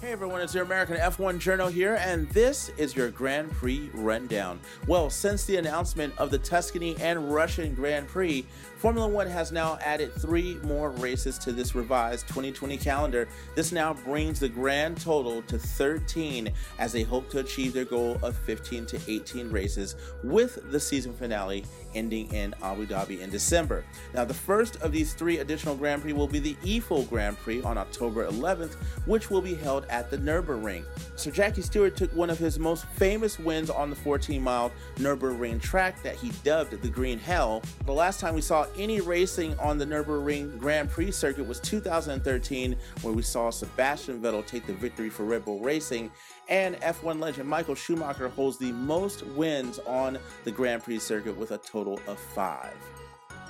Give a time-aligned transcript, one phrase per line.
[0.00, 4.58] Hey everyone, it's your American F1 Journal here, and this is your Grand Prix rundown.
[4.86, 8.46] Well, since the announcement of the Tuscany and Russian Grand Prix,
[8.78, 13.28] Formula One has now added three more races to this revised 2020 calendar.
[13.54, 18.18] This now brings the grand total to 13 as they hope to achieve their goal
[18.22, 23.84] of 15 to 18 races, with the season finale ending in Abu Dhabi in December.
[24.14, 27.60] Now, the first of these three additional Grand Prix will be the Eifel Grand Prix
[27.62, 30.84] on October 11th, which will be held at the Nürburgring.
[31.16, 35.60] So Jackie Stewart took one of his most famous wins on the 14 mile Nürburgring
[35.60, 37.62] track that he dubbed the Green Hell.
[37.84, 42.76] The last time we saw any racing on the Nürburgring Grand Prix circuit was 2013,
[43.02, 46.10] where we saw Sebastian Vettel take the victory for Red Bull Racing.
[46.48, 51.52] And F1 legend Michael Schumacher holds the most wins on the Grand Prix circuit with
[51.52, 52.74] a total of five.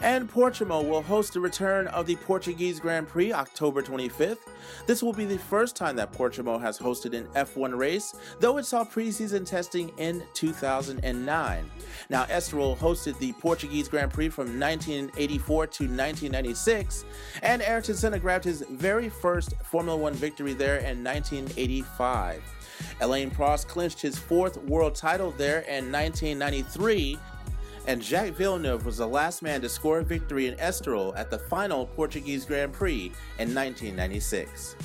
[0.02, 4.38] And Portimao will host the return of the Portuguese Grand Prix October 25th.
[4.86, 8.64] This will be the first time that Portimao has hosted an F1 race, though it
[8.64, 11.70] saw preseason testing in 2009.
[12.08, 17.04] Now, Estoril hosted the Portuguese Grand Prix from 1984 to 1996,
[17.42, 22.42] and Ayrton Senna grabbed his very first Formula One victory there in 1985.
[23.02, 27.18] Alain Prost clinched his fourth world title there in 1993
[27.86, 31.38] and Jacques Villeneuve was the last man to score a victory in Estoril at the
[31.38, 34.76] final Portuguese Grand Prix in 1996.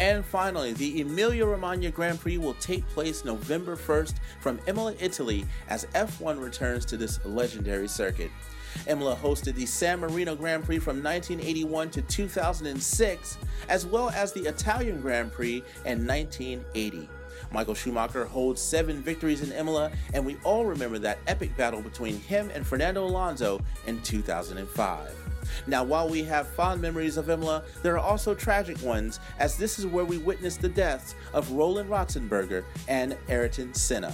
[0.00, 5.44] And finally, the Emilia Romagna Grand Prix will take place November 1st from Imola, Italy,
[5.68, 8.30] as F1 returns to this legendary circuit.
[8.88, 14.46] Imola hosted the San Marino Grand Prix from 1981 to 2006, as well as the
[14.48, 17.08] Italian Grand Prix in 1980.
[17.50, 22.18] Michael Schumacher holds seven victories in Imola, and we all remember that epic battle between
[22.20, 25.16] him and Fernando Alonso in 2005.
[25.66, 29.78] Now, while we have fond memories of Imola, there are also tragic ones, as this
[29.78, 34.12] is where we witnessed the deaths of Roland Ratzenberger and Ayrton Senna.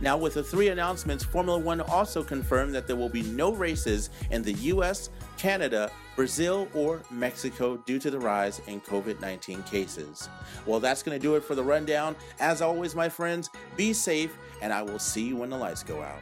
[0.00, 4.10] Now, with the three announcements, Formula One also confirmed that there will be no races
[4.30, 10.28] in the US, Canada, Brazil, or Mexico due to the rise in COVID 19 cases.
[10.66, 12.16] Well, that's going to do it for the rundown.
[12.40, 16.02] As always, my friends, be safe, and I will see you when the lights go
[16.02, 16.20] out.